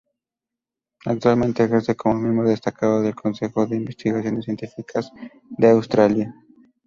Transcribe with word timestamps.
Actualmente 1.05 1.63
ejerce 1.63 1.95
como 1.95 2.15
miembro 2.15 2.49
destacado 2.49 3.03
del 3.03 3.13
Consejo 3.13 3.67
de 3.67 3.75
Investigaciones 3.77 4.45
Científicas 4.45 5.11
de 5.59 5.69
Australia. 5.69 6.33